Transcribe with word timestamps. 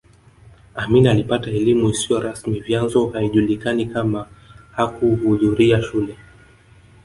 Amin 0.75 1.07
alipata 1.07 1.49
elimu 1.51 1.89
isiyo 1.89 2.19
rasmi 2.19 2.59
vyanzo 2.59 3.07
haijulikani 3.09 3.85
kama 3.85 4.27
hakuhudhuria 4.71 5.81
shule 5.81 6.17